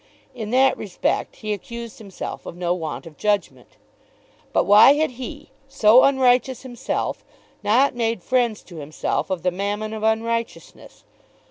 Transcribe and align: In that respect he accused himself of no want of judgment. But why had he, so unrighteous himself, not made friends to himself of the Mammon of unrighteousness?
In 0.33 0.49
that 0.49 0.77
respect 0.77 1.35
he 1.35 1.53
accused 1.53 1.99
himself 1.99 2.47
of 2.47 2.55
no 2.57 2.73
want 2.73 3.05
of 3.05 3.17
judgment. 3.17 3.77
But 4.51 4.63
why 4.63 4.93
had 4.93 5.11
he, 5.11 5.51
so 5.67 6.01
unrighteous 6.05 6.63
himself, 6.63 7.23
not 7.61 7.93
made 7.93 8.23
friends 8.23 8.63
to 8.63 8.77
himself 8.77 9.29
of 9.29 9.43
the 9.43 9.51
Mammon 9.51 9.93
of 9.93 10.01
unrighteousness? 10.01 11.03